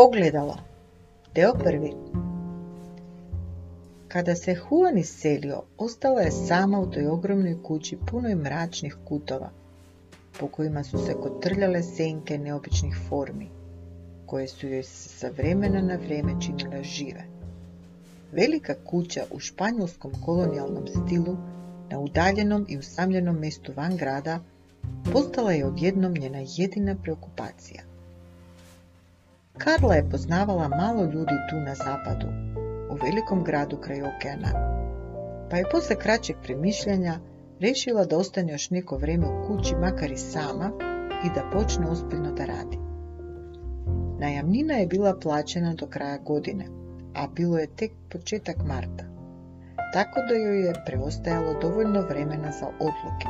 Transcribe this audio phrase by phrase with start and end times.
[0.00, 0.56] Ogledalo
[1.34, 1.92] Deo prvi
[4.08, 9.50] Kada se Juan iselio, ostala je sama u toj ogromnoj kući punoj mračnih kutova,
[10.40, 13.48] po kojima su se kotrljale senke neobičnih formi,
[14.26, 17.24] koje su joj sa vremena na vrijeme činile žive.
[18.32, 21.36] Velika kuća u španjolskom kolonijalnom stilu,
[21.90, 24.40] na udaljenom i usamljenom mjestu van grada,
[25.12, 27.87] postala je odjednom njena jedina preokupacija.
[29.58, 32.26] Karla je poznavala malo ljudi tu na zapadu,
[32.90, 34.48] u velikom gradu kraj okeana,
[35.50, 37.18] pa je posle kraćeg premišljanja
[37.60, 40.70] rešila da ostane još neko vrijeme u kući, makar i sama,
[41.24, 42.78] i da počne ozbiljno da radi.
[44.18, 46.66] Najamnina je bila plaćena do kraja godine,
[47.14, 49.04] a bilo je tek početak marta,
[49.92, 53.28] tako da joj je preostajalo dovoljno vremena za odluke.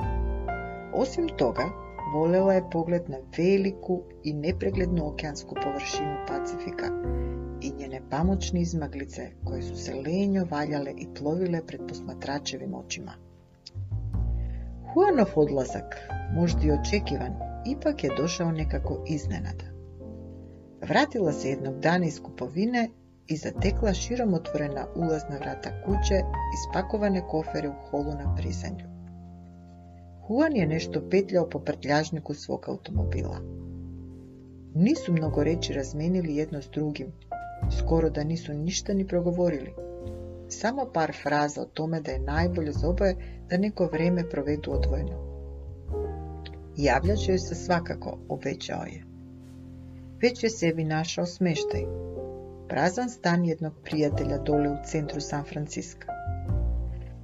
[0.94, 6.86] Osim toga, Volela je pogled na veliku i nepreglednu okeansku površinu Pacifika
[7.60, 13.12] i njene pamoćne izmaglice koje su se lenjo valjale i plovile pred posmatračevim očima.
[14.92, 15.96] Huanov odlazak,
[16.34, 17.34] možda i očekivan,
[17.66, 19.64] ipak je došao nekako iznenada.
[20.88, 22.88] Vratila se jednog dana iz kupovine
[23.26, 28.97] i zatekla širom otvorena ulazna vrata kuće i spakovane kofere u holu na prizemlju.
[30.28, 33.40] Juan je nešto petljao po prtljažniku svog automobila.
[34.74, 37.12] Nisu mnogo reći razmenili jedno s drugim,
[37.78, 39.74] skoro da nisu ništa ni progovorili.
[40.48, 43.16] Samo par fraza o tome da je najbolje za oboje
[43.50, 45.28] da neko vrijeme provedu odvojeno.
[46.76, 49.04] Javljat joj se svakako, obećao je.
[50.22, 51.84] Već je sebi našao smeštaj.
[52.68, 56.06] Prazan stan jednog prijatelja dole u centru San Franciska.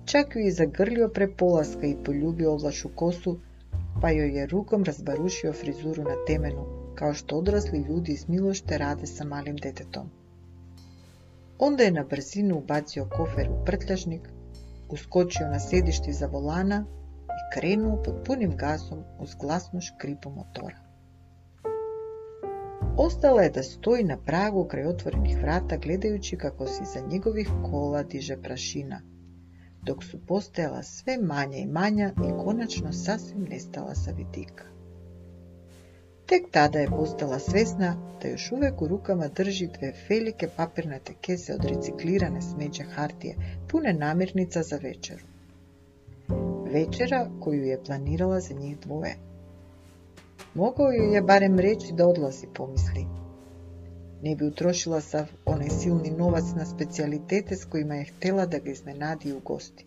[0.04, 3.38] Čak ju je zagrlio pre polaska i poljubio ovlašu kosu,
[4.00, 9.06] pa joj je rukom razbarušio frizuru na temenu, kao što odrasli ljudi iz Milošte rade
[9.06, 10.10] sa malim detetom.
[11.58, 14.28] Onda je na brzinu ubacio kofer u prtljažnik,
[14.88, 16.84] uskočio na sedišti za volana
[17.24, 20.76] i krenuo pod punim gasom uz glasnu škripu motora.
[22.96, 28.02] Ostala je da stoji na pragu kraj otvorenih vrata gledajući kako se iza njegovih kola
[28.02, 29.00] diže prašina–
[29.86, 34.64] dok su postajala sve manja i manja i konačno sasvim nestala sa vidika.
[36.26, 41.54] Tek tada je postala svesna da još uvijek u rukama drži dve velike papirnate kese
[41.54, 43.36] od reciklirane smeđe hartije,
[43.70, 45.24] pune namirnica za večeru.
[46.72, 49.16] Večera koju je planirala za njih dvoje.
[50.54, 53.23] Mogao ju je barem reći da odlazi, pomisli.
[54.24, 58.70] Ne bi utrošila sav onaj silni novac na specijalitete s kojima je htjela da ga
[58.70, 59.86] iznenadi u gosti.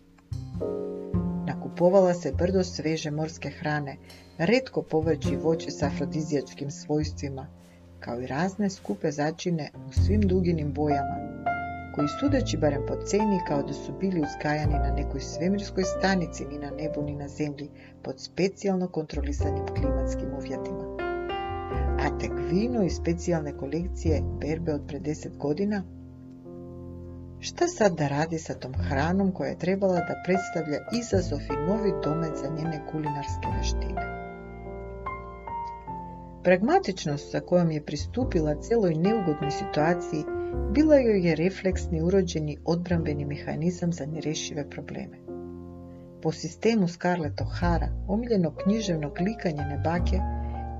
[1.46, 3.96] Nakupovala se brdo sveže morske hrane,
[4.38, 7.46] redko povrći voće s afrodizijačkim svojstvima,
[8.00, 11.16] kao i razne skupe začine u svim duginim bojama,
[11.94, 16.58] koji sudeći barem po ceni kao da su bili uzgajani na nekoj svemirskoj stanici ni
[16.58, 17.70] na nebu ni na zemlji
[18.02, 20.97] pod specijalno kontrolisanim klimatskim uvjetima
[21.98, 25.82] a tek vino iz specijalne kolekcije berbe od pre 10 godina?
[27.40, 31.92] Šta sad da radi sa tom hranom koja je trebala da predstavlja izazov i novi
[32.04, 34.18] domet za njene kulinarske veštine?
[36.42, 40.24] Pragmatičnost sa kojom je pristupila celoj neugodnoj situaciji
[40.74, 45.18] bila joj je refleksni urođeni odbrambeni mehanizam za nerešive probleme.
[46.22, 50.18] Po sistemu Scarlett O'Hara, omiljenog književnog likanja nebake,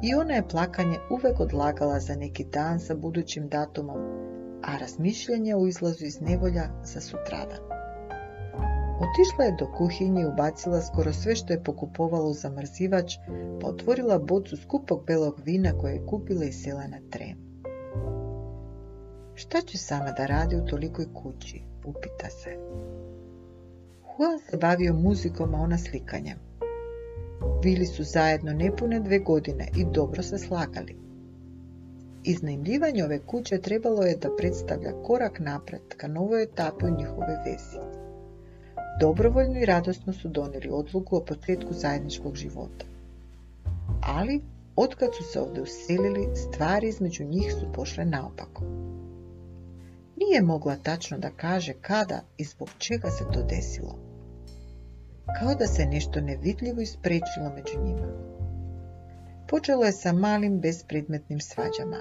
[0.03, 3.97] i ona je plakanje uvek odlagala za neki dan sa budućim datumom,
[4.62, 7.69] a razmišljanje o izlazu iz nevolja za sutradan.
[8.98, 13.14] Otišla je do kuhinje i ubacila skoro sve što je pokupovala u zamrzivač,
[13.60, 17.37] pa otvorila bocu skupog belog vina koje je kupila i sela na trem.
[19.34, 22.50] Šta će sama da radi u tolikoj kući, upita se.
[24.19, 26.47] Juan se bavio muzikom, a ona slikanjem.
[27.62, 30.96] Bili su zajedno nepune dve godine i dobro se slagali.
[32.25, 37.79] Iznajmljivanje ove kuće trebalo je da predstavlja korak napred ka novoj etapi u njihove vezi.
[39.00, 42.85] Dobrovoljno i radosno su donijeli odluku o početku zajedničkog života.
[44.02, 44.40] Ali,
[44.76, 48.62] otkad su se ovdje uselili, stvari između njih su pošle naopako.
[50.17, 54.07] Nije mogla tačno da kaže kada i zbog čega se to desilo
[55.36, 58.28] kao da se nešto nevidljivo isprečilo među njima.
[59.48, 61.96] Počelo je sa malim bespredmetnim svađama.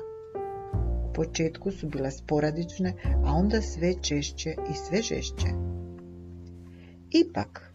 [1.09, 2.93] U početku su bila sporadične,
[3.25, 5.47] a onda sve češće i sve žešće.
[7.11, 7.73] Ipak,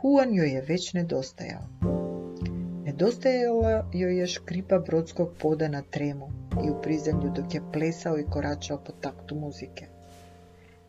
[0.00, 1.62] Huan joj je već nedostajao.
[2.84, 6.28] Nedostajala joj je škripa brodskog poda na tremu
[6.66, 9.86] i u prizemlju dok je plesao i koračao po taktu muzike.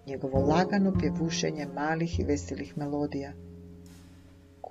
[0.08, 3.34] Njegovo lagano pjevušenje malih i veselih melodija–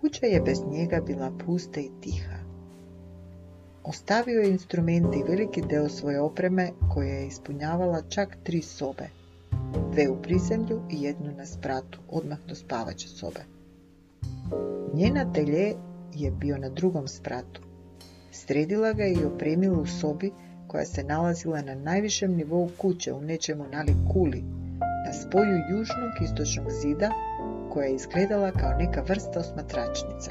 [0.00, 2.36] Kuća je bez njega bila pusta i tiha.
[3.84, 9.08] Ostavio je instrumente i veliki deo svoje opreme koja je ispunjavala čak tri sobe,
[9.92, 13.40] dve u prizemlju i jednu na spratu, odmah do spavaće sobe.
[14.94, 15.74] Njena telje
[16.14, 17.62] je bio na drugom spratu.
[18.32, 20.32] Sredila ga i opremila u sobi
[20.66, 24.44] koja se nalazila na najvišem nivou kuće u nečemu nalik kuli,
[25.06, 27.10] na spoju južnog istočnog zida
[27.70, 30.30] koja je izgledala kao neka vrsta osmatračnice.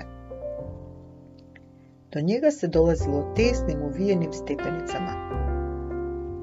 [2.12, 5.30] Do njega se dolazilo tesnim uvijenim stepenicama.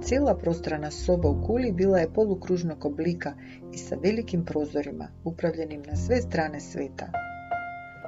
[0.02, 3.32] Cijela prostrana soba u kuli bila je polukružnog oblika
[3.72, 7.06] i sa velikim prozorima, upravljenim na sve strane sveta.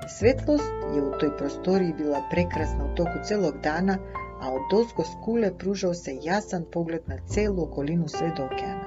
[0.09, 3.99] Svetlost je u toj prostoriji bila prekrasna u toku celog dana,
[4.41, 8.87] a od dosko skule pružao se jasan pogled na celu okolinu sve do okeana.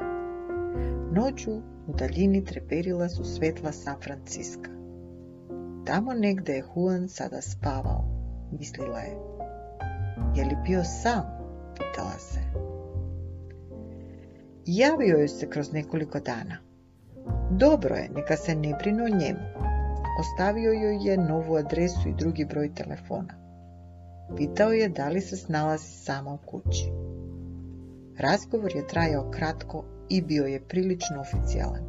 [1.12, 1.51] Noću
[1.92, 4.70] u daljini treperila su svetla San Franciska.
[5.86, 8.06] Tamo negde je Juan sada spavao,
[8.60, 9.18] mislila je.
[10.36, 11.24] Je li bio sam?
[11.78, 12.40] pitala se.
[14.66, 16.58] Javio je se kroz nekoliko dana.
[17.52, 19.40] Dobro je, neka se ne brinu o njemu.
[20.20, 23.34] Ostavio joj je novu adresu i drugi broj telefona.
[24.38, 26.92] Pitao je da li se snalazi sama u kući.
[28.18, 31.84] Razgovor je trajao kratko i bio je prilično oficijalan.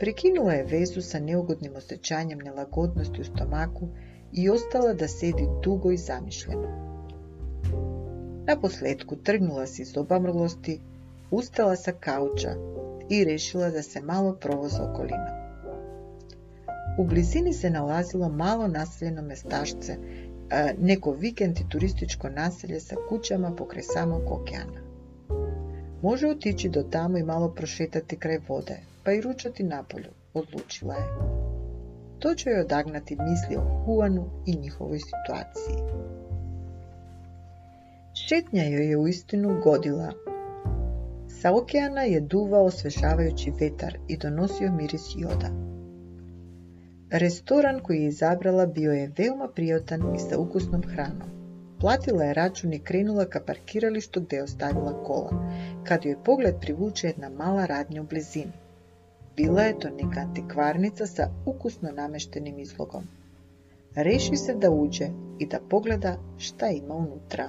[0.00, 3.88] Prekinula je vezu sa neugodnim osjećanjem nelagodnosti u stomaku
[4.32, 6.68] i ostala da sedi dugo i zamišljeno.
[8.46, 10.80] Na posljedku trgnula se iz obamrlosti,
[11.30, 12.54] ustala sa kauča
[13.10, 15.40] i rešila da se malo provoza okolinom.
[16.98, 19.96] U blizini se nalazilo malo naseljeno mestašce,
[20.78, 24.89] neko vikend i turističko naselje sa kućama pokraj samog okeana.
[26.02, 31.06] Može otići do tamo i malo prošetati kraj vode, pa i ručati napolju, odlučila je.
[32.18, 35.76] To će joj odagnati misli o Huanu i njihovoj situaciji.
[38.14, 40.12] Šetnja joj je uistinu godila.
[41.40, 45.50] Sa okeana je duvao osvežavajući vetar i donosio miris joda.
[47.10, 51.39] Restoran koji je izabrala bio je veoma prijatan i sa ukusnom hranom.
[51.80, 55.52] Platila je račun i krenula ka parkiralištu gdje je ostavila kola,
[55.84, 58.52] kad joj pogled privuče jedna mala radnja u blizini.
[59.36, 63.04] Bila je to neka antikvarnica sa ukusno nameštenim izlogom.
[63.94, 67.48] Reši se da uđe i da pogleda šta ima unutra.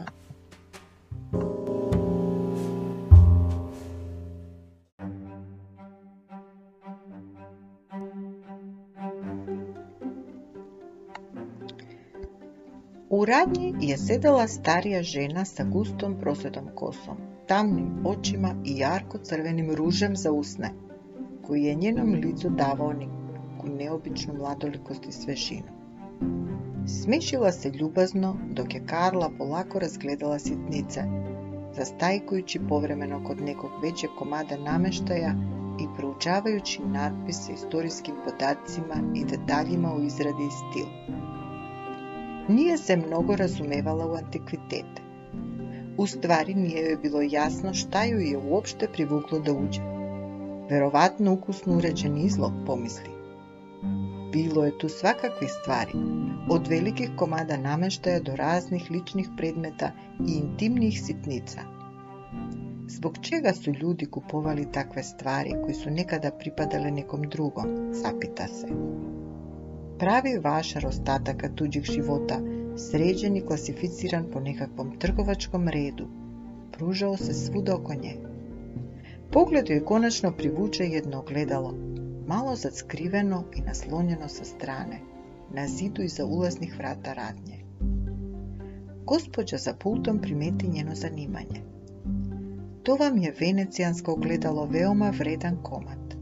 [13.26, 20.16] Radnji je sedela starija žena sa gustom prosvedom kosom, tamnim očima i jarko crvenim ružem
[20.16, 20.72] za usne,
[21.48, 25.68] koji je njenom licu davao neku neobičnu mladolikost i svežinu.
[26.88, 31.02] Smišila se ljubazno dok je Karla polako razgledala sitnice,
[31.76, 35.36] zastajkujući povremeno kod nekog većeg komada nameštaja
[35.80, 41.21] i proučavajući natpise istorijskim podacima i detaljima u izradi i stilu.
[42.48, 45.02] Nije se mnogo razumevala u antikvitete.
[45.98, 49.82] U stvari nije joj bilo jasno šta ju je uopšte privuklo da uđe.
[50.70, 53.10] Verovatno ukusno uređen izlog, pomisli.
[54.32, 55.92] Bilo je tu svakakvih stvari,
[56.50, 59.92] od velikih komada nameštaja do raznih ličnih predmeta
[60.28, 61.62] i intimnih sitnica.
[62.88, 68.68] Zbog čega su ljudi kupovali takve stvari koji su nekada pripadale nekom drugom, zapita se
[70.02, 72.40] pravi vašar ostataka tuđih života,
[72.78, 76.08] sređen i klasificiran po nekakvom trgovačkom redu.
[76.72, 78.16] Pružao se svuda oko nje.
[79.32, 81.76] Pogled joj konačno privuče jedno ogledalo,
[82.28, 85.00] malo zadskriveno i naslonjeno sa strane,
[85.54, 87.66] na zidu iza ulaznih vrata radnje.
[89.06, 91.62] Gospođa za pultom primeti njeno zanimanje.
[92.84, 96.16] To vam je venecijansko ogledalo veoma vredan komad.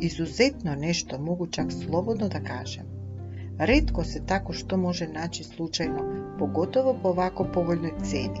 [0.00, 2.97] Izuzetno nešto mogu čak slobodno da kažem.
[3.58, 8.40] Redko se tako što može naći slučajno, pogotovo po ovako povoljnoj ceni.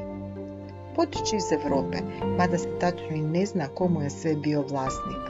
[0.96, 1.98] Potiče iz Europe,
[2.38, 5.22] mada se tačno i ne zna komu je sve bio vlasnik.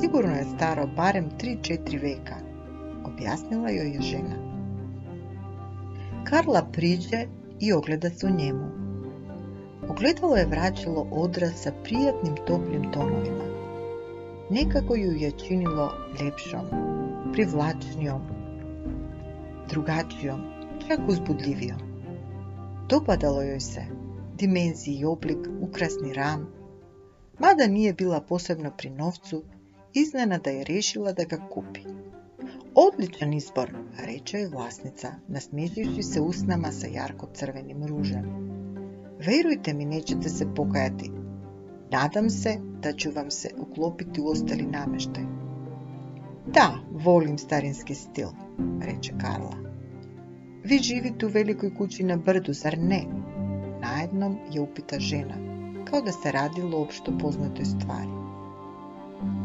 [0.00, 2.36] Sigurno je staro barem 3-4 veka,
[3.04, 4.36] objasnila joj je žena.
[6.24, 7.26] Karla priđe
[7.60, 8.66] i ogleda se u njemu.
[9.88, 13.44] Ogledalo je vraćalo odraz sa prijatnim toplim tonovima.
[14.50, 16.66] Nekako ju je činilo ljepšom,
[17.32, 18.37] privlačnijom,
[19.68, 20.40] drugačijom
[20.88, 21.76] čak uzbudljivio.
[22.88, 23.82] Dopadalo joj se,
[24.38, 26.48] dimenziji i oblik, ukrasni ram.
[27.38, 29.42] Mada nije bila posebno pri novcu,
[29.94, 31.80] iznenada je riješila da ga kupi.
[32.74, 33.74] Odličan izbor,
[34.06, 38.24] reče je vlasnica, nasmiješivši se usnama sa jarko crvenim ružem.
[39.26, 41.10] Verujte mi, nećete se pokajati.
[41.90, 45.24] Nadam se da ću vam se uklopiti u ostali namještaj.
[46.46, 48.28] Da, volim starinski stil,
[48.80, 49.56] reče Karla.
[50.64, 53.02] Vi živite u velikoj kući na brdu, zar ne?
[53.80, 55.34] Najednom je upita žena,
[55.84, 58.10] kao da se radilo o opšto poznatoj stvari.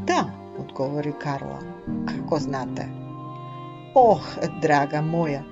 [0.08, 0.26] Da,
[0.60, 1.60] odgovori Karla.
[2.06, 2.86] Kako znate?
[3.96, 4.22] Oh,
[4.62, 5.44] draga moja,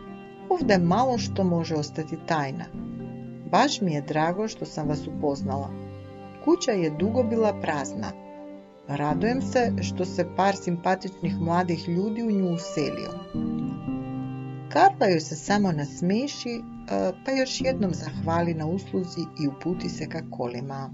[0.49, 2.65] ovdje malo što može ostati tajna.
[3.51, 5.69] Baš mi je drago što sam vas upoznala.
[6.45, 8.11] Kuća je dugo bila prazna.
[8.97, 13.11] Radujem se što se par simpatičnih mladih ljudi u nju uselio.
[14.69, 16.61] Karla joj se samo nasmeši, e,
[17.25, 20.93] pa još jednom zahvali na usluzi i uputi se ka kolima.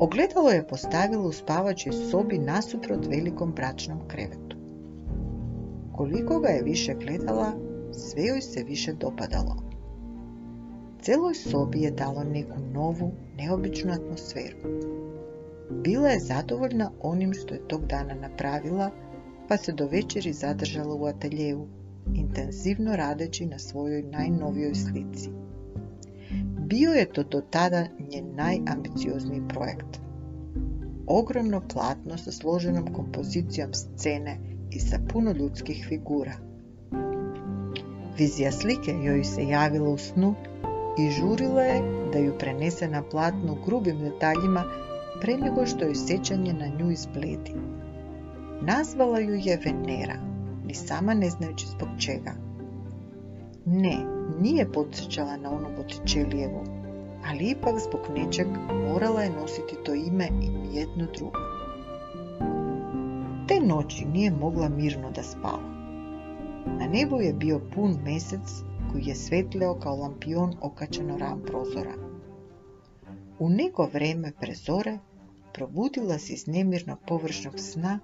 [0.00, 4.56] Ogledalo je postavilo u spavačoj sobi nasuprot velikom bračnom krevetu.
[5.92, 7.52] Koliko ga je više gledala,
[7.92, 9.56] sve joj se više dopadalo.
[11.00, 14.56] Celoj sobi je dalo neku novu, neobičnu atmosferu.
[15.70, 18.90] Bila je zadovoljna onim što je tog dana napravila,
[19.48, 21.68] pa se do večeri zadržala u ateljevu,
[22.14, 25.30] intenzivno radeći na svojoj najnovijoj slici.
[26.58, 30.00] Bio je to do tada njen najambiciozniji projekt.
[31.06, 34.38] Ogromno platno sa složenom kompozicijom scene
[34.70, 36.32] i sa puno ljudskih figura.
[38.18, 40.34] Vizija slike joj se javila u snu
[40.98, 41.82] i žurila je
[42.12, 44.64] da ju prenese na platnu grubim detaljima
[45.20, 47.52] pre nego što joj sećanje na nju izbledi.
[48.62, 50.16] Nazvala ju je Venera,
[50.66, 52.32] ni sama ne znajući zbog čega.
[53.64, 53.96] Ne,
[54.40, 56.64] nije podsjećala na onu Botticellijevu,
[57.26, 58.46] ali ipak zbog nečeg
[58.88, 61.38] morala je nositi to ime i jedno drugo.
[63.48, 65.76] Te noći nije mogla mirno da spava.
[66.66, 72.05] Na nebu je bio pun mesec koji je svetleo kao lampion okačeno ram prozora.
[73.38, 74.98] U neko vreme prezore
[75.54, 78.00] probudila se iz nemirnog površnog sna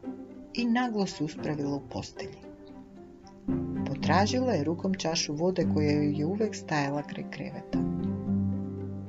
[0.55, 2.39] i naglo se uspravila u postelji.
[3.87, 7.79] Potražila je rukom čašu vode koja joj je uvek stajala kraj kreveta.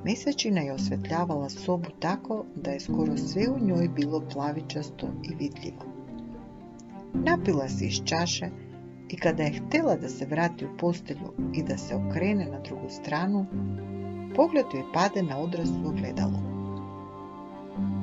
[0.05, 5.85] Mesečina je osvetljavala sobu tako da je skoro sve u njoj bilo plavičasto i vidljivo.
[7.13, 8.49] Napila se iz čaše
[9.09, 12.89] i kada je htjela da se vrati u postelju i da se okrene na drugu
[12.89, 13.45] stranu,
[14.35, 16.39] pogled joj pade na odraz u ogledalo.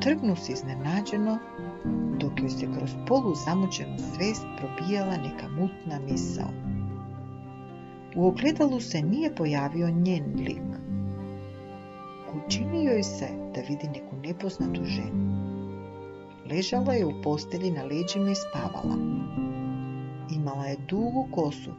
[0.00, 1.38] Trgnu se iznenađeno,
[2.20, 6.50] dok joj se kroz polu zamučenu svest probijala neka mutna misao.
[8.16, 10.70] U ogledalu se nije pojavio njen lik.
[12.34, 15.30] Učini joj se da vidi neku nepoznatu ženu.
[16.50, 18.96] Ležala je u postelji na leđima i spavala.
[20.30, 21.70] Imala je dugu kosu,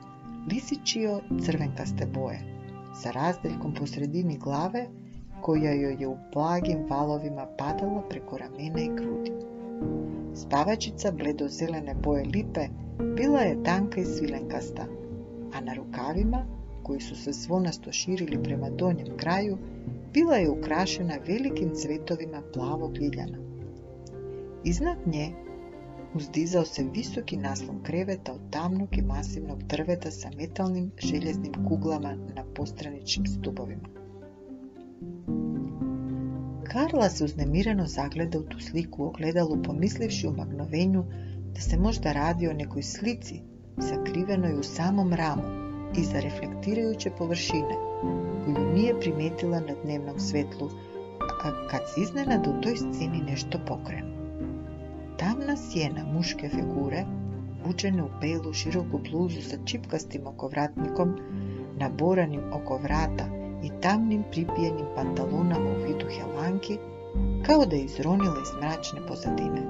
[0.51, 2.61] lisičio crvenkaste boje,
[2.94, 4.88] sa razdeljkom po sredini glave
[5.42, 9.32] koja joj je u blagim valovima padala preko ramena i grudi.
[10.36, 12.68] Spavačica bledozelene boje lipe
[13.16, 14.86] bila je tanka i svilenkasta,
[15.54, 16.46] a na rukavima,
[16.84, 19.58] koji su se zvonasto širili prema donjem kraju,
[20.14, 23.38] bila je ukrašena velikim cvetovima plavog ljiljana.
[24.64, 25.32] Iznad nje
[26.13, 32.44] uzdizao se visoki naslon kreveta od tamnog i masivnog drveta sa metalnim željeznim kuglama na
[32.56, 33.89] postraničnim stubovima.
[36.63, 41.06] Karla se uznemireno zagleda u tu sliku u ogledalu pomislivši u magnovenju
[41.53, 43.41] da se možda radi o nekoj slici
[43.80, 45.44] sakrivenoj u samom ramu
[45.98, 47.75] iza reflektirajuće površine
[48.46, 50.70] koju nije primetila na dnevnom svetlu,
[51.44, 54.21] a kad se iznenada u toj sceni nešto pokrenu.
[55.22, 57.06] Tamna sjena muške figure,
[57.66, 61.12] vučene u belu široku bluzu sa čipkastim okovratnikom,
[61.78, 63.25] naboranim oko vrata
[63.63, 66.78] i tamnim pripijenim pantalonama u vidu helanki,
[67.46, 69.62] kao da je izronila iz mračne pozadine.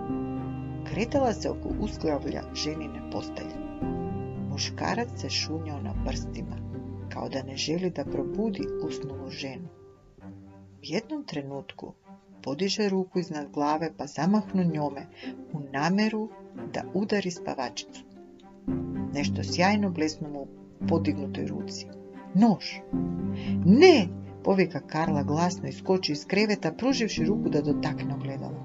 [0.89, 3.57] Kretala se oko usklavlja ženine postelje.
[4.49, 6.57] Muškarac se šunjao na prstima,
[7.13, 9.67] kao da ne želi da probudi usnulu ženu.
[10.23, 11.93] U jednom trenutku
[12.43, 15.07] podiže ruku iznad glave pa zamahnu njome
[15.53, 16.29] u nameru
[16.73, 18.03] da udari spavačicu.
[19.13, 20.47] Nešto sjajno blesnu mu
[20.87, 21.87] podignutoj ruci.
[22.35, 22.65] Nož!
[23.65, 24.07] Ne!
[24.43, 28.63] Povika Karla glasno i skoči iz kreveta, pruživši ruku da dotakne ogledalo.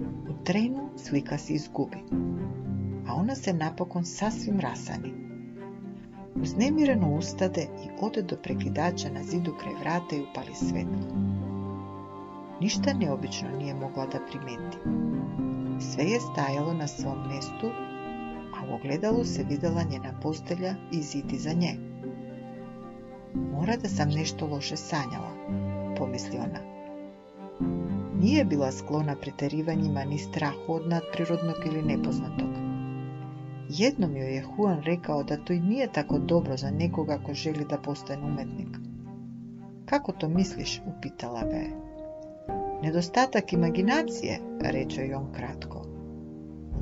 [0.00, 1.98] U trenu slika se izgubi,
[3.08, 5.12] a ona se napokon sasvim rasani.
[6.42, 11.49] Uznemireno ustade i ode do prekidača na zidu kraj vrata i upali svetlo.
[12.60, 14.78] Ništa neobično nije mogla da primeti.
[15.80, 17.66] Sve je stajalo na svom mjestu,
[18.56, 21.74] a u ogledalu se vidjela njena postelja i zid za nje.
[23.34, 25.30] Mora da sam nešto loše sanjala,
[25.98, 26.60] pomisli ona.
[28.20, 32.48] Nije bila sklona pretjerivanjima ni strahu od nadprirodnog ili nepoznatog.
[33.68, 37.64] Jednom joj je Juan rekao da to i nije tako dobro za nekoga ko želi
[37.70, 38.68] da postane umetnik.
[39.84, 40.80] Kako to misliš?
[40.86, 41.89] upitala ga je.
[42.82, 45.82] Nedostatak imaginacije, reče je on kratko.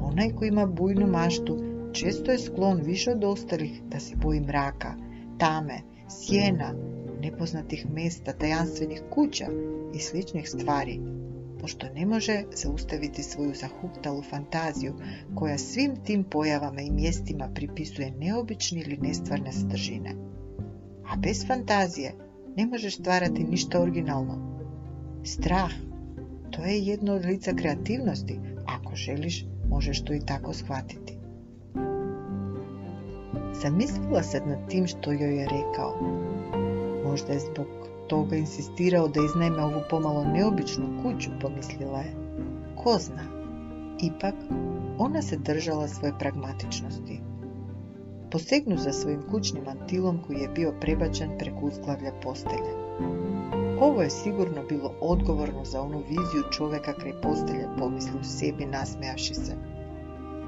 [0.01, 1.59] Onaj ko ima bujnu maštu
[1.93, 4.95] često je sklon više od ostalih da se boji mraka,
[5.39, 6.75] tame, sjena,
[7.23, 9.47] nepoznatih mesta, tajanstvenih kuća
[9.95, 11.01] i sličnih stvari,
[11.61, 14.95] pošto ne može zaustaviti svoju zahuktalu fantaziju
[15.35, 20.15] koja svim tim pojavama i mjestima pripisuje neobične ili nestvarne sadržine.
[21.13, 22.15] A bez fantazije
[22.57, 24.59] ne možeš stvarati ništa originalno.
[25.25, 25.73] Strah,
[26.59, 28.41] to je jedno od lica kreativnosti.
[28.67, 31.19] Ako želiš, možeš to i tako shvatiti.
[33.63, 35.95] Zamislila se nad tim što joj je rekao.
[37.05, 37.67] Možda je zbog
[38.09, 42.15] toga insistirao da iznajme ovu pomalo neobičnu kuću, pomislila je.
[42.77, 43.25] Ko zna?
[44.03, 44.35] Ipak,
[44.99, 47.21] ona se držala svoje pragmatičnosti.
[48.31, 52.88] Posegnu za svojim kućnim mantilom koji je bio prebačen preko uzglavlja postelje.
[53.81, 57.67] Ovo je sigurno bilo odgovorno za onu viziju čoveka kraj postelje,
[58.21, 59.57] u sebi nasmejavši se.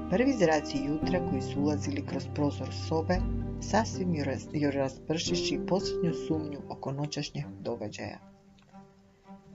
[0.09, 3.17] Prvi zraci jutra koji su ulazili kroz prozor sobe
[3.61, 4.15] sasvim
[4.53, 8.19] joj raspršiši posljednju sumnju oko noćašnjeg događaja.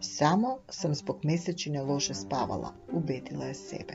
[0.01, 3.95] Samo sam zbog mjesečine loše spavala, ubedila je sebe.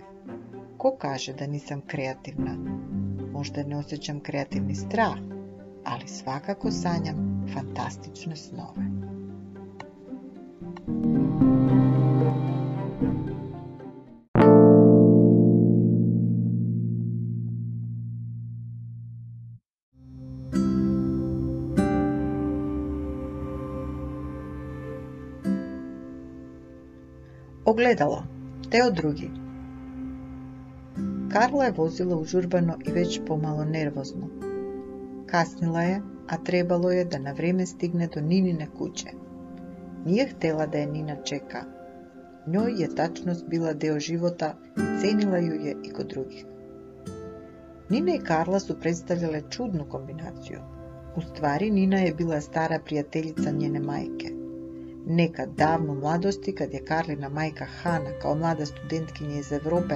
[0.77, 2.57] Ko kaže da nisam kreativna?
[3.31, 5.15] Možda ne osjećam kreativni strah,
[5.85, 8.90] ali svakako sanjam fantastične snove.
[27.71, 28.23] Ogledalo.
[28.69, 29.29] Teo drugi.
[31.33, 34.27] Karla je vozila užurbano i već pomalo nervozno.
[35.25, 39.07] Kasnila je, a trebalo je da na vrijeme stigne do Ninine kuće.
[40.05, 41.63] Nije htjela da je Nina čeka.
[42.47, 46.45] Njoj je tačnost bila deo života i cenila ju je i kod drugih.
[47.89, 50.59] Nina i Karla su predstavljale čudnu kombinaciju.
[51.15, 54.40] U stvari Nina je bila stara prijateljica njene majke.
[55.13, 59.95] Nekad davno mladosti, kad je Karlina majka Hana kao mlada studentkinja iz Europe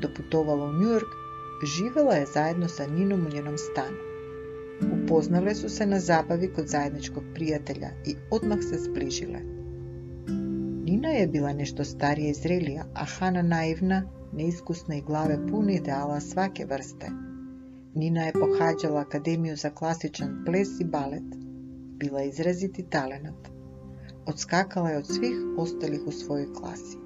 [0.00, 1.12] doputovala u New York,
[1.76, 3.96] živjela je zajedno sa Ninom u njenom stanu.
[4.96, 9.40] Upoznale su se na zabavi kod zajedničkog prijatelja i odmah se zbližile.
[10.84, 14.02] Nina je bila nešto starija i zrelija, a Hana naivna,
[14.32, 17.06] neiskusna i glave pune ideala svake vrste.
[17.94, 21.36] Nina je pohađala Akademiju za klasičan ples i balet.
[21.98, 23.55] Bila je izraziti talenat.
[24.26, 26.98] Odskakala je od svih ostalih u svojoj klasi.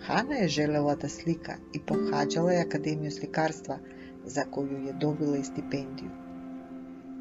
[0.00, 3.78] Hana je željela da slika i pohađala je Akademiju slikarstva
[4.24, 6.10] za koju je dobila i stipendiju.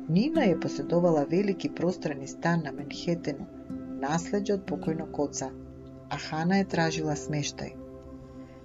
[0.10, 3.46] Nina je posjedovala veliki prostrani stan na Manhattanu,
[4.00, 5.50] nasljeđe od pokojnog oca,
[6.10, 7.70] a Hana je tražila smještaj.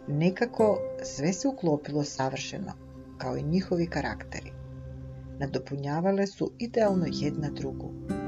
[0.08, 2.72] Nekako sve se uklopilo savršeno,
[3.18, 4.52] kao i njihovi karakteri.
[5.38, 8.19] Nadopunjavale su idealno jedna drugu.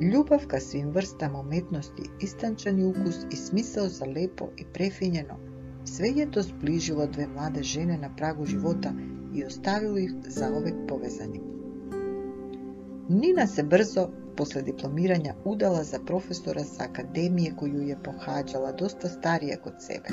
[0.00, 5.36] Ljubav ka svim vrstama umetnosti, istančani ukus i smisao za lepo i prefinjeno,
[5.84, 8.92] sve je to zbližilo dve mlade žene na pragu života
[9.34, 11.42] i ostavilo ih za uvek povezanim.
[13.08, 19.56] Nina se brzo, posle diplomiranja, udala za profesora sa akademije koju je pohađala dosta starije
[19.56, 20.08] kod sebe.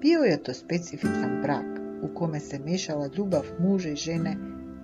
[0.00, 4.36] Bio je to specifičan brak u kome se mešala ljubav muže i žene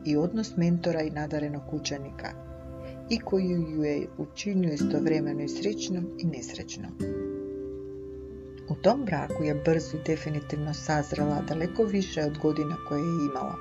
[0.05, 2.33] i odnos mentora i nadarenog učenika–
[3.11, 6.91] i koji ju je učinio istovremeno i srećnom i nesrećnom.
[8.69, 13.55] U tom braku je brzo i definitivno sazrela daleko više od godina koje je imala.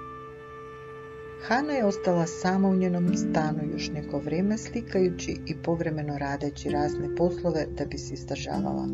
[1.48, 7.16] Hana je ostala sama u njenom stanu još neko vrijeme slikajući i povremeno radeći razne
[7.16, 8.88] poslove da bi se istražavala.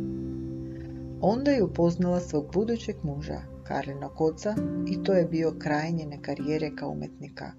[1.21, 4.55] Onda je upoznala svog budućeg muža, Karlinog oca,
[4.87, 7.51] i to je bio kraj njene karijere kao umetnika.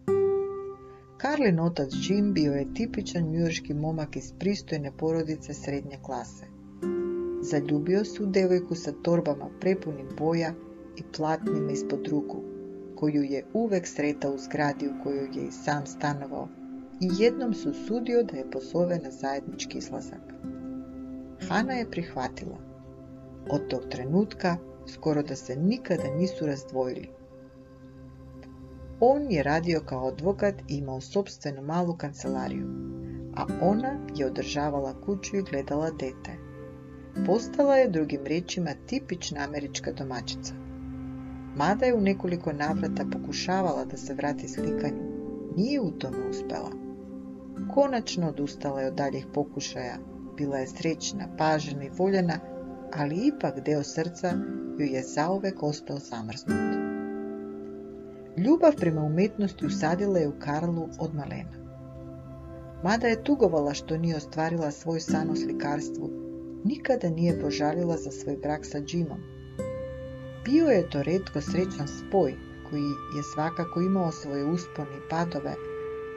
[1.27, 6.45] Karlin otac Jim bio je tipičan njujorški momak iz pristojne porodice srednje klase.
[7.43, 10.53] Zaljubio se u devojku sa torbama prepunim boja
[10.97, 12.43] i platnima ispod ruku.
[12.97, 16.49] koju je uvek sretao u zgradi u kojoj je i sam stanovao
[17.01, 20.35] i jednom su sudio da je pozove na zajednički izlazak.
[21.49, 22.59] Hana je prihvatila.
[23.51, 27.16] Od tog trenutka skoro da se nikada nisu razdvojili.
[29.01, 32.67] On je radio kao advokat i imao sobstvenu malu kancelariju,
[33.37, 36.37] a ona je održavala kuću i gledala dete.
[37.27, 40.55] Postala je drugim riječima tipična američka domaćica.
[41.57, 45.03] Mada je u nekoliko navrata pokušavala da se vrati slikanju,
[45.57, 46.71] nije u tome uspela.
[47.75, 49.99] Konačno odustala je od daljih pokušaja,
[50.37, 52.39] bila je srećna, pažena i voljena,
[52.93, 54.33] ali ipak deo srca
[54.79, 56.86] joj je zauvek ostao zamrznut.
[58.37, 61.67] Ljubav prema umetnosti usadila je u Karlu od malena.
[62.85, 66.11] Mada je tugovala što nije ostvarila svoj san o slikarstvu,
[66.65, 69.21] nikada nije požalila za svoj brak sa Jimom.
[70.45, 72.35] Bio je to redko srećan spoj,
[72.71, 75.55] koji je svakako imao svoje uspone i padove,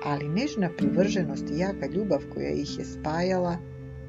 [0.06, 3.58] ali nežna privrženost i jaka ljubav koja ih je spajala,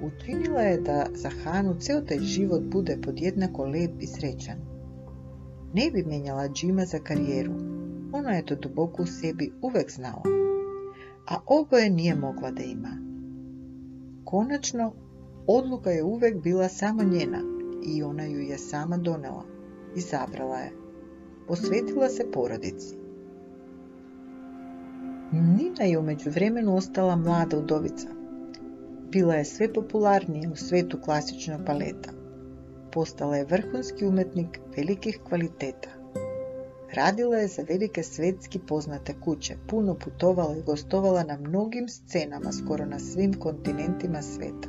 [0.02, 4.58] učinila je da za Hanu ceo taj život bude podjednako lep i srećan.
[5.74, 7.69] Ne bi mijenjala Jima za karijeru,
[8.12, 10.22] ona je to duboko u sebi uvek znala,
[11.28, 12.96] a oboje nije mogla da ima.
[14.24, 14.92] Konačno,
[15.46, 17.38] odluka je uvek bila samo njena
[17.86, 19.44] i ona ju je sama donela.
[19.96, 20.72] Izabrala je.
[21.46, 22.96] Posvetila se porodici.
[25.32, 28.08] Nina je umeđu vremenu ostala mlada udovica.
[29.10, 32.10] Bila je sve popularnija u svetu klasičnog baleta.
[32.92, 35.99] Postala je vrhunski umetnik velikih kvaliteta.
[36.94, 42.86] Radila je za velike svetski poznate kuće, puno putovala i gostovala na mnogim scenama skoro
[42.86, 44.68] na svim kontinentima sveta.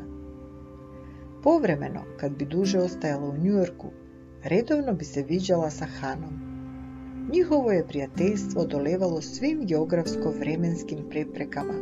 [1.44, 3.88] Povremeno, kad bi duže ostajala u Njujorku,
[4.44, 6.52] redovno bi se viđala sa Hanom.
[7.34, 11.74] Njihovo je prijateljstvo dolevalo svim geografsko-vremenskim preprekama,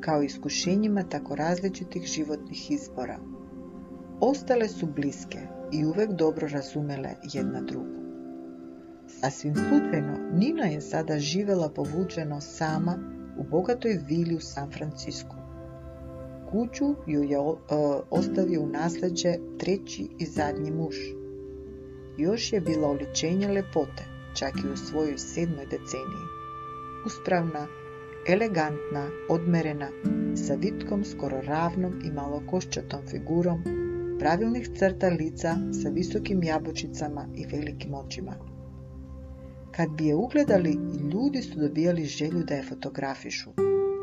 [0.00, 3.18] kao iskušenjima tako različitih životnih izbora.
[4.20, 5.38] Ostale su bliske
[5.72, 7.99] i uvek dobro razumele jedna drugu.
[9.18, 12.98] Sasvim slučajno, Nina je sada živela povučeno sama
[13.38, 15.36] u bogatoj vili u San Francisku.
[16.50, 17.38] Kuću ju je
[18.10, 20.96] ostavio u nasleđe treći i zadnji muž.
[22.18, 26.26] Još je bila oličenje lepote, čak i u svojoj sedmoj deceniji.
[27.06, 27.66] Uspravna,
[28.28, 29.88] elegantna, odmerena,
[30.36, 33.62] sa vitkom skoro ravnom i malo koščatom figurom,
[34.18, 38.49] pravilnih crta lica sa visokim jabučicama i velikim očima.
[39.80, 40.78] Kad bi je ugledali,
[41.12, 43.50] ljudi su dobijali želju da je fotografišu.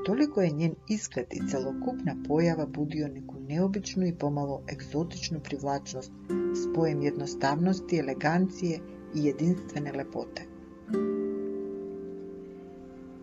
[0.05, 6.11] Toliko je njen izgled i celokupna pojava budio neku neobičnu i pomalo egzotičnu privlačnost
[6.63, 8.79] spojem jednostavnosti, elegancije
[9.15, 10.41] i jedinstvene lepote.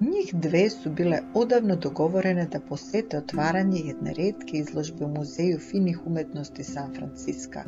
[0.01, 6.07] Njih dve su bile odavno dogovorene da posete otvaranje jedne redke izložbe u Muzeju finih
[6.07, 7.65] umetnosti San Francisca,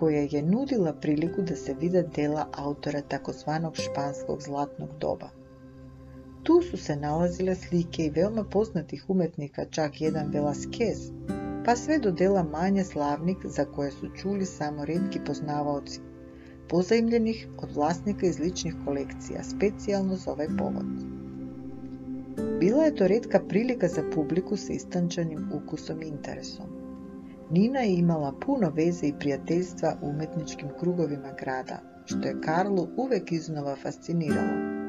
[0.00, 5.28] koja je nudila priliku da se vide dela autora takozvanog španskog zlatnog doba.
[6.42, 11.12] Tu su se nalazile slike i veoma poznatih umetnika, čak jedan Velasquez,
[11.64, 16.00] pa sve do dela manje slavnik za koje su čuli samo redki poznavaoci,
[16.68, 20.86] pozajmljenih od vlasnika iz ličnih kolekcija, specijalno za ovaj povod.
[22.60, 26.79] Bila je to redka prilika za publiku sa istančanim ukusom i interesom.
[27.50, 33.32] Nina je imala puno veze i prijateljstva u umetničkim krugovima grada, što je Karlu uvek
[33.32, 34.80] iznova fasciniralo.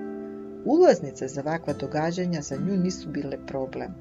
[0.66, 3.92] Ulaznice za ovakva događanja za nju nisu bile problem.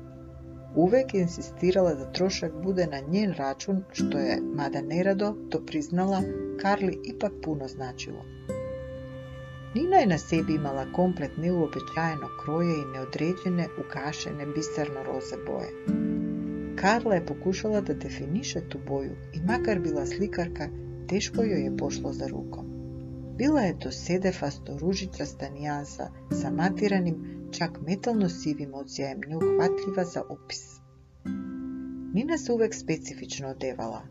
[0.77, 6.23] Uvek je insistirala da trošak bude na njen račun, što je, mada nerado, to priznala,
[6.63, 8.25] Karli ipak puno značilo.
[9.75, 16.20] Nina je na sebi imala komplet neuobičajeno kroje i neodređene, ukašene biserno roze boje.
[16.81, 20.69] Karla je pokušala da definiše tu boju i makar bila slikarka,
[21.09, 22.67] teško joj je pošlo za rukom.
[23.39, 26.11] Bila je to sedefasto ružičasta nijansa
[26.43, 30.81] sa matiranim, čak metalno sivim odsjajem neuhvatljiva za opis.
[32.15, 34.03] Nina se uvek specifično odevala.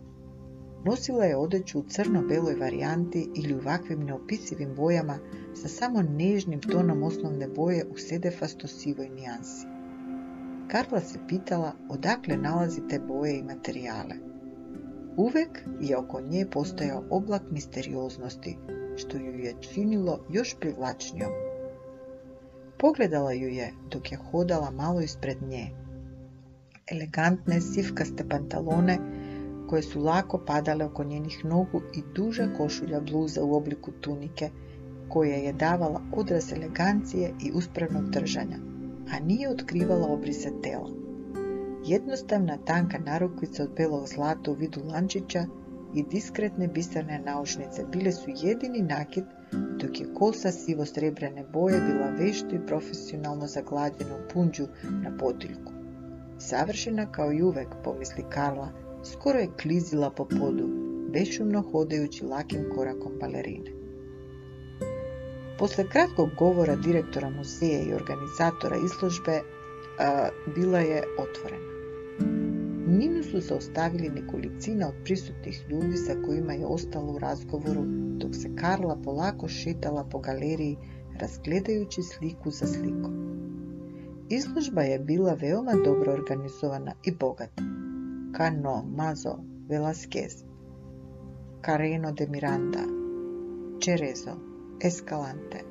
[0.86, 5.20] Nosila je odeću u crno-beloj varijanti ili u ovakvim neopisivim bojama
[5.54, 9.79] sa samo nežnim tonom osnovne boje u sedefasto sivoj nijansi.
[10.72, 14.16] Karla se pitala odakle nalazi te boje i materijale.
[15.18, 18.58] Uvek je oko nje postojao oblak misterioznosti,
[18.98, 21.32] što ju je činilo još privlačnijom.
[22.80, 25.70] Pogledala ju je dok je hodala malo ispred nje.
[26.92, 28.98] Elegantne sivkaste pantalone
[29.70, 34.50] koje su lako padale oko njenih nogu i duža košulja bluza u obliku tunike
[35.10, 38.58] koja je davala odraz elegancije i uspravnog držanja,
[39.12, 40.90] a nije otkrivala obrise tela.
[41.86, 45.46] Jednostavna tanka narukvica od belog zlata u vidu lančića
[45.96, 52.56] i diskretne biserne naušnice bile su jedini nakit, dok je kosa sivo-srebrene boje bila vešto
[52.56, 54.68] i profesionalno zagladjena u punđu
[55.04, 55.72] na potiljku.
[56.38, 58.70] Savršena kao i uvek, pomisli Karla,
[59.04, 60.68] skoro je klizila po podu,
[61.14, 63.79] bešumno hodajući lakim korakom balerine.
[65.60, 69.42] Posle kratkog govora direktora muzeja i organizatora izložbe,
[70.56, 71.70] bila je otvorena.
[72.88, 77.84] Ninu su se ostavili nekolicina od prisutnih ljudi sa kojima je ostala u razgovoru,
[78.18, 80.78] dok se Karla polako šetala po galeriji,
[81.20, 83.14] razgledajući sliku za slikom.
[84.30, 87.64] Izložba je bila veoma dobro organizovana i bogata.
[88.38, 89.36] Cano, Mazo,
[89.70, 90.44] Velasquez,
[91.66, 92.84] Careno de Miranda,
[93.84, 94.49] Cerezo,
[94.82, 95.64] Ескаланте.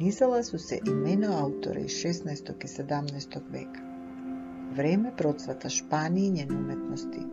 [0.00, 2.64] Низала су се имена автори из 16.
[2.64, 3.50] и 17.
[3.50, 3.80] века.
[4.76, 7.24] Време процвата Шпанија и њени уметности.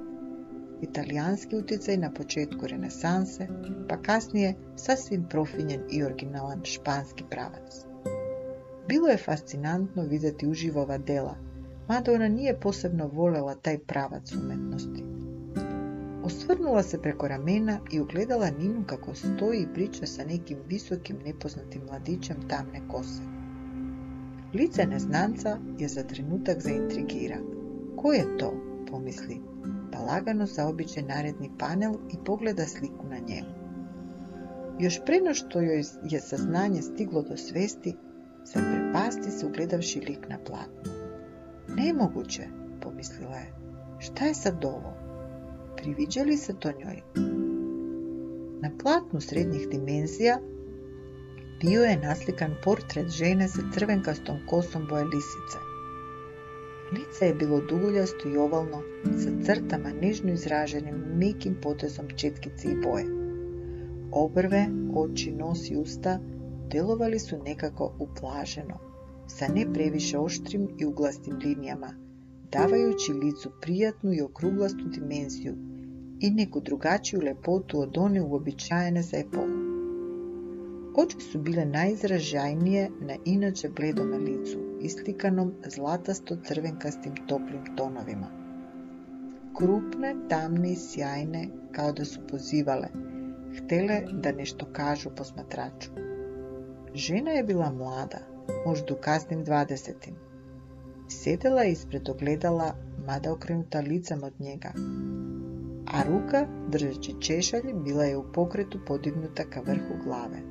[0.87, 3.47] Италијански утицај на почетку Ренесансе,
[3.89, 7.85] па касније сасвим профинен и оригинален шпански правец.
[8.89, 11.37] Било е фасцинантно видети уживова дела,
[11.89, 15.20] мада она nije посебно волела taj правец уметности.
[16.23, 21.81] Osvrnula se preko ramena i ugledala Ninu kako stoji i priča sa nekim visokim nepoznatim
[21.89, 23.21] mladićem tamne kose.
[24.53, 27.37] Lice neznanca je za trenutak zaintrigira.
[27.97, 28.71] Ko je to?
[28.91, 29.41] pomisli,
[29.91, 33.49] pa lagano zaobiđe naredni panel i pogleda sliku na njemu.
[34.79, 37.95] Još preno što joj je saznanje stiglo do svesti,
[38.53, 40.91] prepasti se ugledavši lik na platnu.
[41.67, 42.47] Nemoguće,
[42.81, 43.53] pomislila je.
[43.99, 45.00] Šta je sad ovo?
[45.81, 47.01] Priviđa li se to njoj?
[48.61, 50.39] Na platnu srednjih dimenzija
[51.61, 55.57] bio je naslikan portret žene sa crvenkastom kosom boje lisice.
[56.91, 63.05] Lice je bilo duguljasto i ovalno, sa crtama nežno izraženim mekim potezom četkice i boje.
[64.11, 66.19] Obrve, oči, nos i usta
[66.71, 68.77] delovali su nekako uplaženo,
[69.27, 71.95] sa ne previše oštrim i uglastim linijama,
[72.51, 75.70] davajući licu prijatnu i okruglastu dimenziju
[76.21, 79.71] i neku drugačiju lepotu od one uobičajene za epohu.
[80.95, 88.27] Oči su bile najizražajnije na inače bledome licu, islikanom zlatasto crvenkastim toplim tonovima.
[89.57, 92.87] Krupne, tamne i sjajne, kao da su pozivale,
[93.57, 95.89] htele da nešto kažu posmatraču.
[96.93, 98.19] Žena je bila mlada,
[98.65, 100.15] možda u kasnim dvadesetim.
[101.09, 102.75] Sjedela je ispred ogledala,
[103.07, 104.71] mada okrenuta licem od njega,
[105.91, 110.41] a ruka, držeći češalj, bila je u pokretu podignuta ka vrhu glave.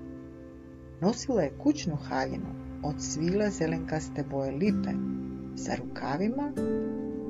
[1.00, 4.90] Nosila je kućnu haljinu od svila zelenkaste boje lipe
[5.57, 6.53] sa rukavima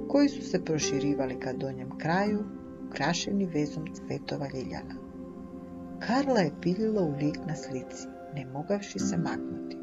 [0.09, 2.44] koji su se proširivali ka donjem kraju,
[2.88, 4.94] ukrašeni vezom cvetova ljiljana.
[5.99, 9.77] Karla je piljila u lik na slici, ne mogavši se maknuti.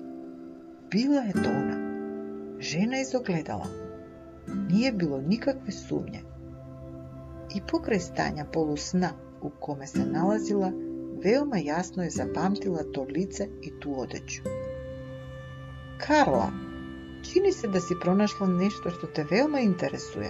[0.92, 1.78] Bila je to ona,
[2.60, 3.68] žena iz ogledala.
[4.70, 6.22] Nije bilo nikakve sumnje
[7.58, 9.10] i pokraj stanja polusna
[9.42, 10.72] u kome se nalazila,
[11.24, 14.42] veoma jasno je zapamtila to lice i tu odeću.
[15.98, 16.52] Karla,
[17.32, 20.30] čini se da si pronašla nešto što te veoma interesuje.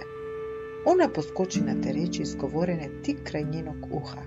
[0.86, 4.22] Ona poskoči na te reći izgovorene tik kraj njenog uha.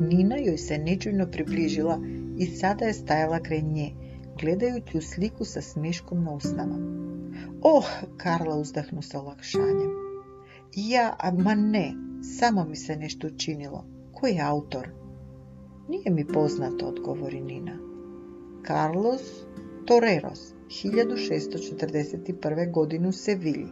[0.00, 2.00] Nina joj se nečujno približila
[2.38, 3.92] i sada je stajala kraj nje,
[4.40, 6.78] gledajući u sliku sa smeškom na usnama.
[7.62, 10.03] Oh, Karla uzdahnu sa olakšanjem.
[10.76, 11.92] Ja, ma ne,
[12.38, 13.84] samo mi se nešto učinilo.
[14.12, 14.88] Ko je autor?
[15.88, 17.78] Nije mi poznato, odgovori Nina.
[18.66, 19.20] Carlos
[19.86, 22.72] Toreros, 1641.
[22.72, 23.66] godinu u Sevilji,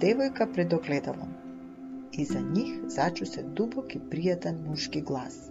[0.00, 1.28] devojka pred ogledalom.
[2.12, 5.50] Iza njih začu se dubok i prijatan muški glas.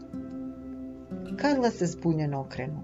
[1.38, 2.83] Karla se zbunjeno okrenu.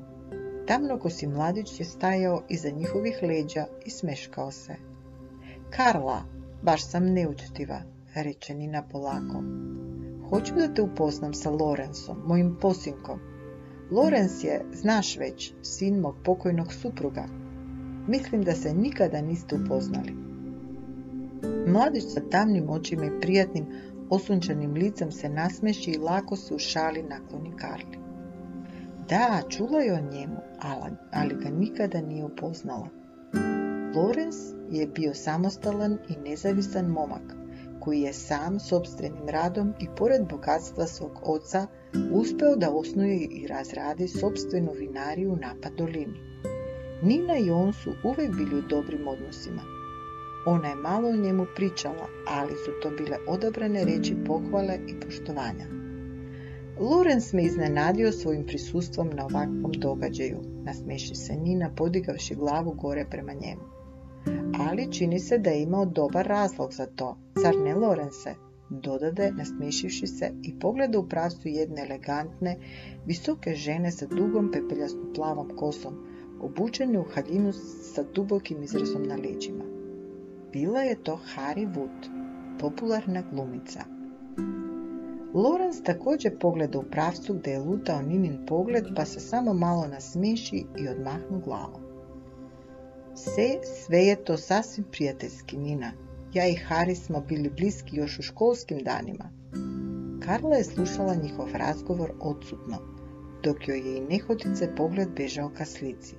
[0.67, 4.75] Tamnokosi mladić je stajao iza njihovih leđa i smeškao se.
[5.69, 6.23] Karla,
[6.61, 7.81] baš sam neučtiva,
[8.21, 9.43] reče Nina polako.
[10.29, 13.19] Hoću da te upoznam sa Lorensom, mojim posinkom.
[13.91, 17.25] Lorenz je, znaš već, sin mog pokojnog supruga.
[18.07, 20.15] Mislim da se nikada niste upoznali.
[21.67, 23.65] Mladić sa tamnim očima i prijatnim,
[24.09, 27.97] osunčanim licem se nasmeši i lako se u šali nakloni Karli.
[29.09, 30.37] Da, čula je o njemu,
[31.11, 32.87] ali ga nikada nije upoznala.
[33.95, 34.35] Lorenz
[34.71, 37.42] je bio samostalan i nezavisan momak,
[37.83, 41.67] koji je sam sobstvenim radom i pored bogatstva svog oca
[42.11, 45.73] uspeo da osnuje i razradi sobstvenu vinariju u Napad.
[47.01, 49.61] Nina i on su uvijek bili u dobrim odnosima.
[50.45, 55.65] Ona je malo o njemu pričala, ali su to bile odabrane reći pohvale i poštovanja.
[56.79, 63.33] Lorenz me iznenadio svojim prisustvom na ovakvom događaju, nasmeši se Nina podigavši glavu gore prema
[63.33, 63.72] njemu.
[64.69, 68.35] Ali čini se da je imao dobar razlog za to, zar ne Lorense?
[68.81, 72.57] dodade nasmiješivši se i pogleda u pravcu jedne elegantne,
[73.05, 75.93] visoke žene sa dugom pepeljasto plavom kosom,
[76.41, 77.53] obučene u haljinu
[77.93, 79.63] sa dubokim izrazom na leđima.
[80.53, 82.09] Bila je to Harry Wood,
[82.59, 83.83] popularna glumica.
[85.33, 90.65] Lorenz također pogleda u pravcu gdje je lutao Ninin pogled pa se samo malo nasmiješi
[90.77, 91.82] i odmahnu glavom.
[93.23, 95.91] Sve, sve je to sasvim prijateljski, Nina.
[96.33, 99.29] Ja i Harry smo bili bliski još u školskim danima.
[100.25, 102.77] Karla je slušala njihov razgovor odsutno,
[103.43, 106.15] dok joj je i nehotice pogled bežao ka slici.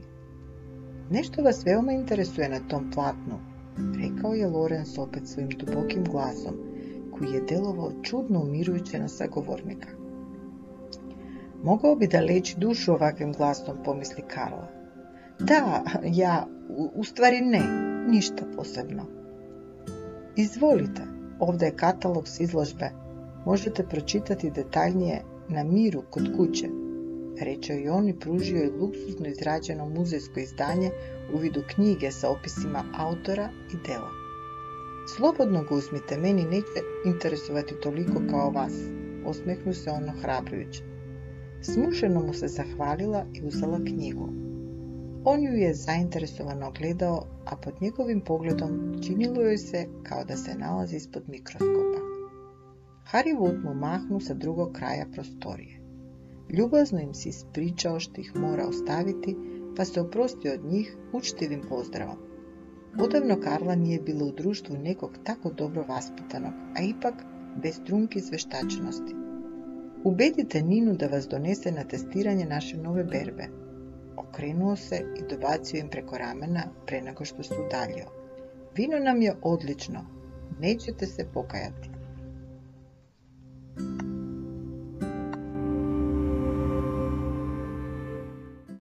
[1.11, 3.41] Nešto vas veoma interesuje na tom platnu,
[3.77, 6.55] rekao je Lorenz opet svojim dubokim glasom,
[7.13, 9.89] koji je delovao čudno umirujuće na sagovornika.
[11.63, 14.69] Mogao bi da leči dušu ovakvim glasom, pomisli Karla.
[15.39, 17.63] Da, ja, u, stvari ne,
[18.09, 19.07] ništa posebno.
[20.37, 21.03] Izvolite,
[21.39, 22.91] ovdje je katalog s izložbe.
[23.47, 26.69] Možete pročitati detaljnije na miru kod kuće,
[27.41, 30.91] reče i on i pružio je luksuzno izrađeno muzejsko izdanje
[31.35, 34.11] u vidu knjige sa opisima autora i dela.
[35.17, 38.73] Slobodno ga uzmite, meni neće interesovati toliko kao vas,
[39.27, 40.83] osmehnu se ono hrabrujuće.
[41.63, 44.29] Smušeno mu se zahvalila i uzela knjigu.
[45.27, 50.55] On ju je zainteresovano gledao, a pod njegovim pogledom činilo joj se kao da se
[50.55, 52.01] nalazi ispod mikroskopa.
[53.13, 55.81] Harry Wood mu mahnu sa drugog kraja prostorije.
[56.51, 59.37] Ljubazno im se ispričao što ih mora ostaviti,
[59.77, 62.19] pa se oprostio od njih učtivim pozdravom.
[63.01, 67.15] Odavno Karla nije bila u društvu nekog tako dobro vaspitanog, a ipak
[67.63, 69.15] bez trunki zveštačnosti.
[70.05, 73.64] Ubedite Ninu da vas donese na testiranje naše nove berbe.
[74.17, 78.07] Okrenuo se i dobacio im preko ramena pre nego što se udaljio.
[78.77, 80.05] Vino nam je odlično.
[80.61, 81.91] Nećete se pokajati.